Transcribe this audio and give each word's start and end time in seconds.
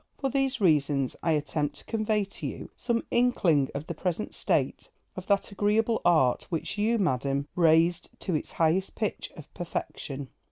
For 0.17 0.31
these 0.31 0.59
reasons 0.59 1.15
I 1.21 1.33
attempt 1.33 1.75
to 1.75 1.85
convey 1.85 2.25
to 2.25 2.47
you 2.47 2.71
some 2.75 3.03
inkling 3.11 3.69
of 3.75 3.85
the 3.85 3.93
present 3.93 4.33
state 4.33 4.89
of 5.15 5.27
that 5.27 5.51
agreeable 5.51 6.01
art 6.03 6.47
which 6.49 6.75
you, 6.75 6.97
madam, 6.97 7.47
raised 7.55 8.09
to 8.21 8.33
its 8.33 8.53
highest 8.53 8.95
pitch 8.95 9.31
of 9.37 9.53
perfection. 9.53 10.29